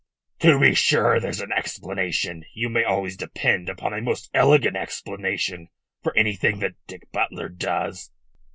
[0.39, 2.43] "To be sure, there's an explanation.
[2.55, 5.67] You may always depend upon a most elegant explanation
[6.01, 8.09] for anything that Dick Butler does.